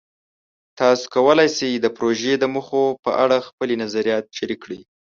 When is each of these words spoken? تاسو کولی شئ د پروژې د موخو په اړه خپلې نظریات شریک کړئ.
تاسو 0.79 1.03
کولی 1.13 1.47
شئ 1.57 1.71
د 1.79 1.87
پروژې 1.97 2.33
د 2.39 2.43
موخو 2.53 2.83
په 3.03 3.11
اړه 3.23 3.45
خپلې 3.47 3.75
نظریات 3.83 4.25
شریک 4.37 4.59
کړئ. 4.63 4.79